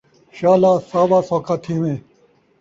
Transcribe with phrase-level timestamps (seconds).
[0.37, 1.97] شالا ساوا سوکھا تھیویں